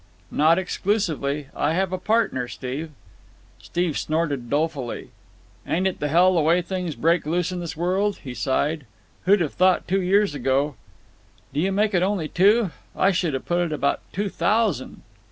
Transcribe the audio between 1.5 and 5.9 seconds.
I have a partner, Steve." Steve snorted dolefully. "Ain't